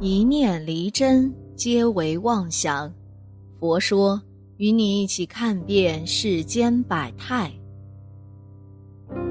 [0.00, 2.88] 一念离真，皆为妄想。
[3.58, 4.20] 佛说，
[4.56, 7.52] 与你一起看遍世间百态。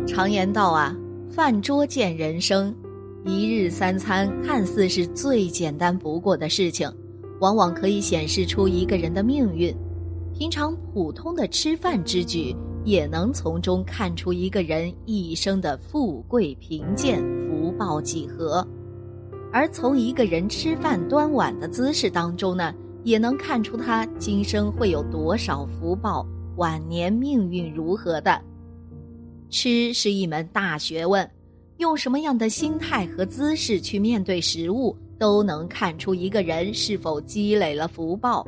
[0.06, 0.94] 常言道啊，
[1.30, 2.76] 饭桌见人生，
[3.24, 6.92] 一日三餐看似是最简单不过的事情，
[7.40, 9.74] 往往可以显示出一个人的命运。
[10.38, 12.54] 平常普通的吃饭之举，
[12.84, 18.68] 也能从中看出一个人一生的富贵贫贱、福报几何。
[19.58, 22.72] 而从一个人吃饭端碗的姿势当中呢，
[23.04, 26.24] 也能看出他今生会有多少福报，
[26.58, 28.40] 晚年命运如何的。
[29.50, 31.28] 吃是一门大学问，
[31.78, 38.46] 用什么样的心态和姿势去面对食物，都能看出一个人是否积累了福报。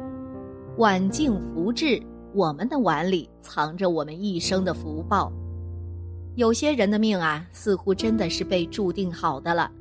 [0.78, 2.00] 碗净福至，
[2.36, 5.34] 我们的碗里藏着我们一生的福报。
[6.36, 9.72] 有些人的命啊，似乎真的是被注定好的了。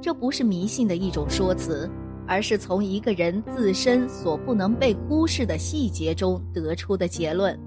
[0.00, 1.90] 这不是迷信的一种说辞，
[2.26, 7.58] 而是从一个人自身所不能被忽视的细节中得出的结论。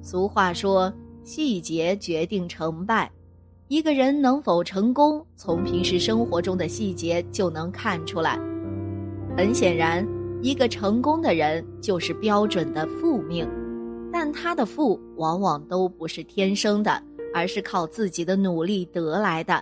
[0.00, 0.92] 俗话说
[1.24, 3.10] ：“细节决定成败。”
[3.68, 8.38] 一个人能否成功，从平时生活中的细节就能看出来。
[9.36, 10.06] 很显然，
[10.40, 13.44] 一个成功的人就是标准的富命，
[14.12, 17.02] 但他的富往往都不是天生的，
[17.34, 19.60] 而是靠自己的努力得来的。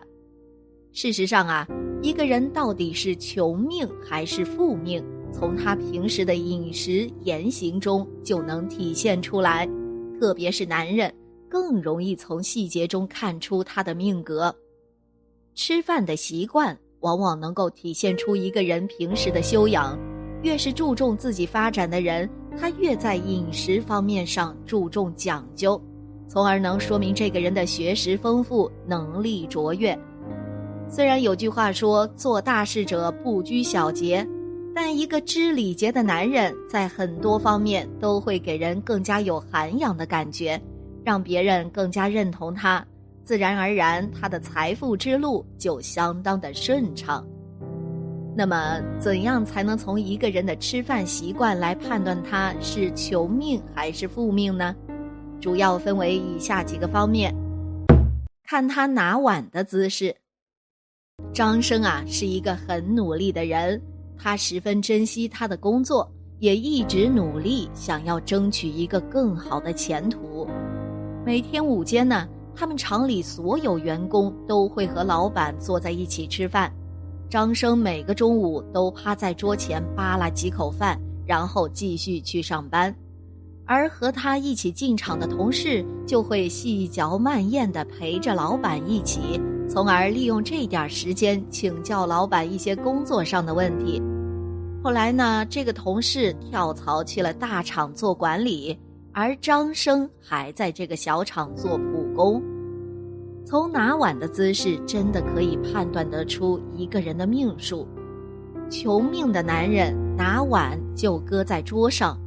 [0.93, 1.67] 事实上啊。
[2.05, 5.03] 一个人到底是穷命还是富命，
[5.33, 9.67] 从他平时的饮食言行中就能体现出来。
[10.21, 11.11] 特别是男人，
[11.49, 14.55] 更容易从细节中看出他的命格。
[15.55, 19.99] 吃饭的习惯往往能够体现出一个人平时的修养。
[20.43, 25.83] 越是注重自己发展的人，他越在饮食方面上注重讲究，
[26.29, 29.99] 从而能说明这个人的学识丰富，能力卓越。
[30.95, 34.25] 虽然有句话说“做大事者不拘小节”，
[34.73, 40.57] 但一个知礼节的男人，在很多方面都会给人更加有涵养的感觉，
[41.05, 42.87] 让别人更加认同他。
[43.25, 47.27] 自然而然，他的财富之路就相当的顺畅。
[48.37, 54.73] 那么，怎样才能从一个人的吃饭习惯来判断他是穷命还是富命呢？
[55.41, 57.35] 主要分为以下几个方面：
[58.45, 60.15] 看他拿碗的姿势。
[61.35, 63.83] 张生啊，是一个很努力的人，
[64.17, 66.09] 他十分珍惜他的工作，
[66.39, 70.47] 也一直努力想要争取一个更好的前途。
[71.27, 76.73] 每天午间呢，他们厂里所有员工都会和老板坐在一起吃饭。
[77.29, 80.97] 张生每个中午都趴在桌前扒拉几口饭，
[81.27, 82.95] 然后继续去上班。
[83.67, 89.41] 而和他一起进厂的同事就会细嚼慢咽地陪着老板一起。
[89.69, 94.01] 从而利用这点时间请教老板一些工作上的问题。
[94.83, 98.79] 后来呢，这个同事跳槽去了大厂做管理，
[99.13, 102.43] 而张生还在这个小厂做普工。
[103.47, 107.89] 从拿碗的姿势，真的可以判断得出一个人的命数。
[108.71, 112.19] 穷命的男人拿碗就搁在桌上，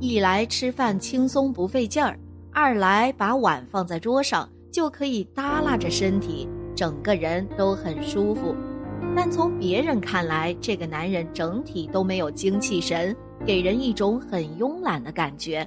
[0.00, 2.18] 一来吃饭轻松不费劲儿，
[2.52, 6.48] 二来把碗放在桌上就可以耷拉着身体。
[6.76, 8.54] 整个人都很舒服，
[9.16, 13.16] 但从别人看来，这个男人整体都没有精气神，
[13.46, 15.66] 给人一种很慵懒的感觉。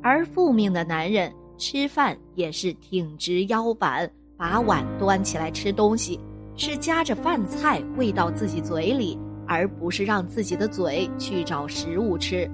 [0.00, 6.20] 而负命的男人吃饭也是挺直腰板，把碗端起来吃东西，
[6.54, 9.18] 是夹着饭菜喂到自己嘴里，
[9.48, 12.48] 而不是让自己的嘴去找食物吃。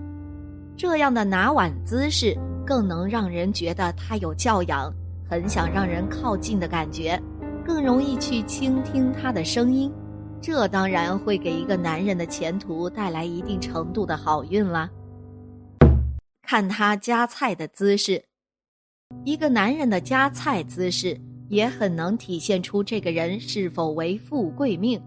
[0.78, 2.34] 这样的拿碗姿势，
[2.66, 4.90] 更能让人觉得他有教养，
[5.28, 7.20] 很想让人靠近的感觉。
[7.66, 9.92] 更容易去倾听他的声音，
[10.40, 14.88] 这当然会给一个男人的前途带来一定程度的好运啦。
[16.42, 18.22] 看他夹菜的姿势，
[19.24, 25.02] 一个男人的夹菜姿势也很能体现出这个人是否为富贵命。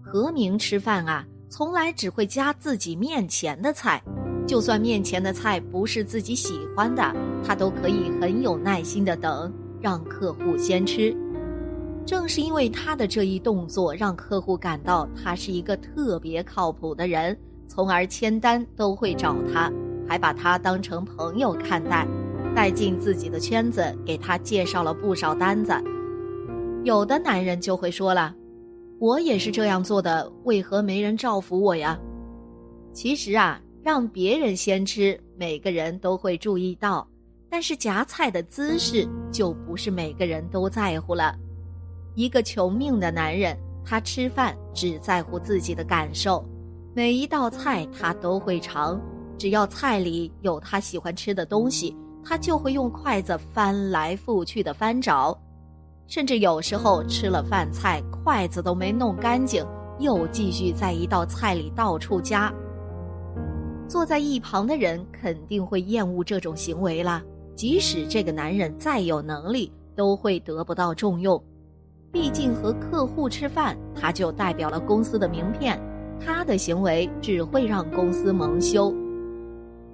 [0.00, 4.00] 何明吃饭啊，从来只会夹自己面前的菜，
[4.46, 7.02] 就算面前的菜不是自己喜欢的，
[7.44, 11.12] 他都可以很有耐心的等，让客户先吃。
[12.04, 17.36] 正是因为他的这一动作，让客户感到他是一个特别靠谱的人，
[17.68, 19.72] 从而签单都会找他，
[20.08, 22.06] 还把他当成朋友看待，
[22.54, 25.72] 带进自己的圈子，给他介绍了不少单子。
[26.84, 28.34] 有的男人就会说了
[28.98, 31.98] ：“我也是这样做的，为何没人照拂我呀？”
[32.92, 37.08] 其实啊，让别人先吃，每个人都会注意到，
[37.48, 41.34] 但是夹菜的姿势就不是每个人都在乎了。
[42.14, 46.44] 一个穷命的男人，他吃饭只在乎自己的感受，
[46.94, 49.00] 每一道菜他都会尝，
[49.38, 55.36] 只要菜里有他喜欢吃的东西，他就会用筷子翻来覆去的翻找，
[56.06, 59.66] 甚至有时候吃了饭菜，筷子都没弄干净，
[59.98, 62.52] 又继续在一道菜里到处夹。
[63.88, 67.22] 坐在一旁的人肯定会厌恶这种行为啦，
[67.56, 71.42] 即使这个男人再有能力，都会得不到重用。
[72.12, 75.80] 毕竟和客户吃饭，他就代表了公司的名片，
[76.20, 78.94] 他的行为只会让公司蒙羞。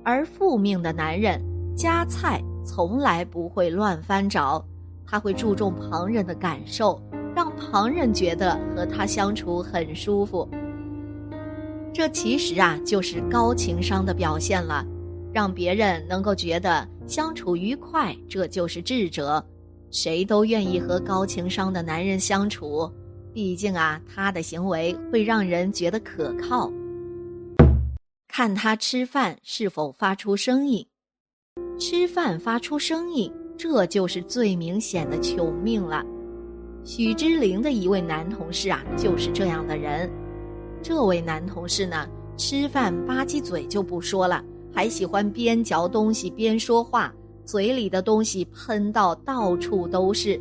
[0.02, 1.40] 而负命的男人
[1.76, 4.64] 夹菜从来不会乱翻找，
[5.06, 7.00] 他会注重旁人的感受，
[7.36, 10.48] 让旁人觉得和他相处很舒服。
[11.92, 14.84] 这其实啊就是高情商的表现了，
[15.32, 19.44] 让别人能够觉得相处愉快，这就是智者。
[19.90, 22.90] 谁都愿意和高情商的男人相处，
[23.32, 26.70] 毕竟啊，他的行为会让人觉得可靠。
[28.28, 30.86] 看他吃饭是否发出声音，
[31.78, 36.04] 吃饭发出声音，这就是最明显的穷命了。
[36.84, 40.10] 许之玲的一位男同事啊，就是这样的人。
[40.82, 42.06] 这位男同事呢，
[42.36, 47.12] 吃饭吧唧嘴就不说了，还喜欢边嚼东西边说话。
[47.48, 50.38] 嘴里的东西喷到到处都是，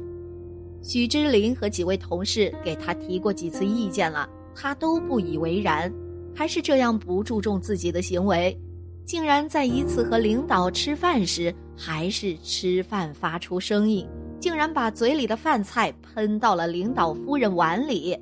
[0.81, 5.89] 许之琳和几位同事给他提过几次意见了，他都不以为然，
[6.35, 8.59] 还是这样不注重自己的行为，
[9.05, 14.05] 竟然在一次和领导吃饭时，还是吃饭发出声音，
[14.37, 18.19] 竟然把嘴里的饭菜喷到了领导夫人碗里，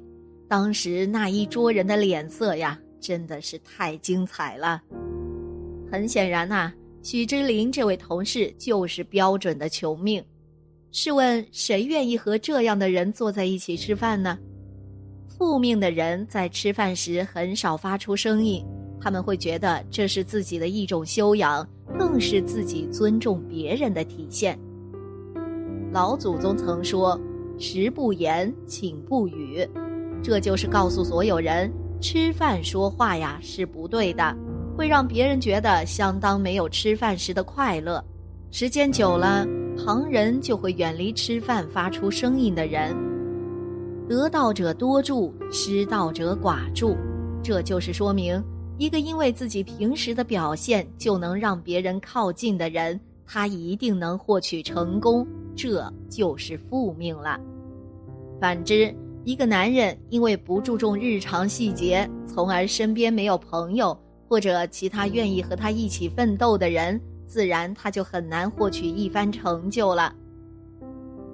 [0.48, 4.80] 当时那一桌人的脸色呀，真的是太精彩了。
[5.92, 6.72] 很显然呐。
[7.06, 10.26] 许之琳这位同事就是标准的穷命，
[10.92, 14.36] 试问谁愿意和这样的人坐在一起吃饭呢？
[15.28, 18.66] 负命的人在吃饭时很少发出声音，
[19.00, 21.64] 他们会觉得这是自己的一种修养，
[21.96, 24.58] 更是自己尊重别人的体现。
[25.92, 27.22] 老祖宗曾说
[27.60, 29.64] ：“食不言，寝不语”，
[30.24, 34.36] 这就是告诉所有人，吃饭说话呀是不对的。
[34.76, 38.04] 会让别人觉得相当没有吃饭时的快乐，
[38.52, 39.46] 时间久了，
[39.78, 42.94] 旁人就会远离吃饭发出声音的人。
[44.10, 46.96] 得道者多助，失道者寡助，
[47.42, 48.44] 这就是说明，
[48.78, 55.26] 一个因为自己平时的表现就能让别人靠近的人，他一定能获取成功，
[55.56, 57.40] 这就是负命了。
[58.42, 58.94] 反之，
[59.24, 63.98] 一个男人因为不注重日常细节，从而身边没有朋友。
[64.28, 70.14] 或者其他愿意和他一起奋斗的人，自然他就很难获取一番成就了。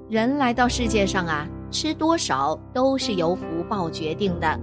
[0.09, 4.59] 人来到世界上啊，吃多少都是由福报决定的。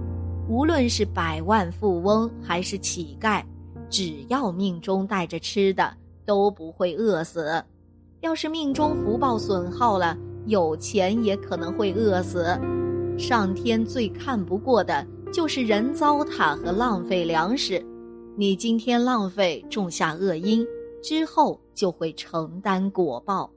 [0.47, 3.43] 无论是百万富翁还是乞丐，
[3.89, 5.91] 只要命中带着吃的，
[6.25, 7.63] 都不会饿死。
[8.21, 12.45] 要是命中福报损耗了，有钱也可能会饿死。
[13.17, 17.83] 上天最看不过的就是人糟蹋和浪费粮食。
[18.39, 20.65] 你今天浪费种下恶因，
[21.03, 23.51] 之后就会承担果报。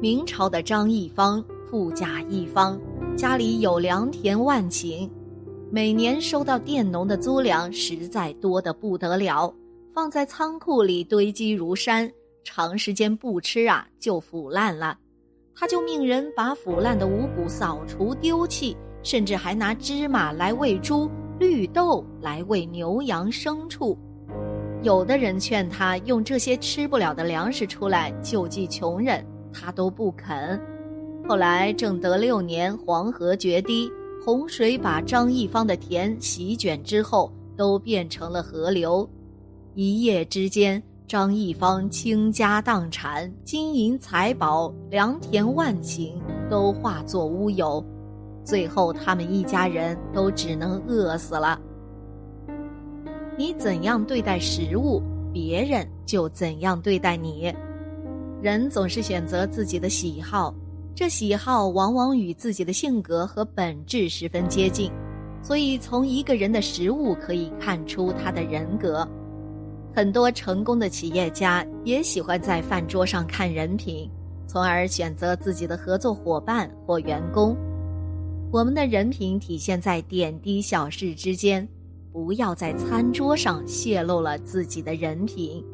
[0.00, 2.80] 明朝的张义方富甲一方，
[3.14, 5.06] 家里有良田万顷，
[5.70, 9.54] 每年收到佃农的租粮实在多得不得了，
[9.92, 12.10] 放在仓库里堆积如山，
[12.42, 14.98] 长时间不吃啊就腐烂了。
[15.54, 21.10] 他就命人把腐烂的五谷扫除丢弃，甚至还拿芝麻来喂猪。
[21.42, 23.98] 绿豆来喂牛羊牲畜，
[24.84, 30.56] 有的人劝他用这些吃不了的粮食出来救济穷人，他都不肯。
[31.28, 33.90] 后来正德六年黄河决堤，
[34.24, 39.06] 洪水把张义方的田席卷之后，都变成了河流。
[39.74, 46.12] 一夜之间，张义方倾家荡产，金银财宝、良田万顷
[46.48, 47.84] 都化作乌有。
[48.44, 51.58] 最后，他们一家人都只能饿死了。
[53.36, 57.54] 你怎样对待食物，别人就怎样对待你。
[58.42, 60.54] 人总是选择自己的喜好，
[60.94, 64.90] 这喜好往往与自己的性格和本质十分接近。
[65.42, 69.08] 所以，从一个人的食物可以看出他的人格。
[69.94, 74.10] 很多成功的企业家也喜欢在饭桌上看人品，
[74.46, 77.56] 从而选择自己的合作伙伴或员工。
[78.52, 81.66] 我们的人品体现在点滴小事之间，
[82.12, 85.64] 不要在餐桌上泄露了自己的人品。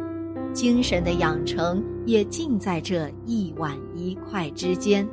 [0.53, 5.05] 精神的养成也尽在这一碗一筷之间。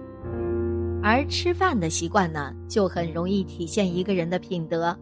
[1.02, 4.96] 而吃饭的习惯呢，就很容易体现一个人的品德。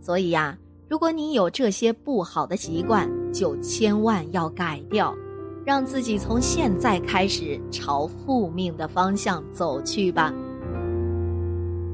[0.00, 5.14] 所以呀，如果你有这些不好的习惯，就千万要改掉，
[5.64, 10.34] 让自己从现在开始朝复命的方向走去吧。